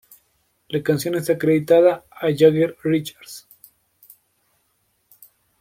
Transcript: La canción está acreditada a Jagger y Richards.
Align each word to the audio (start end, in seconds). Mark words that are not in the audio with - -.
La 0.69 0.81
canción 0.81 1.13
está 1.13 1.33
acreditada 1.33 2.05
a 2.09 2.29
Jagger 2.31 2.75
y 2.85 2.89
Richards. 2.89 3.47